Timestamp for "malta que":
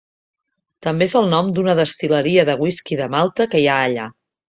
3.17-3.63